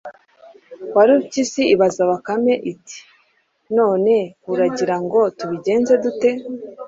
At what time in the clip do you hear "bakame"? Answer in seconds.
2.11-2.53